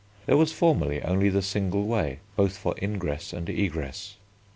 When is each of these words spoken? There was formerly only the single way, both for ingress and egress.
There 0.25 0.35
was 0.35 0.51
formerly 0.51 0.99
only 1.03 1.29
the 1.29 1.43
single 1.43 1.85
way, 1.85 2.21
both 2.35 2.57
for 2.57 2.73
ingress 2.81 3.33
and 3.33 3.47
egress. 3.47 4.15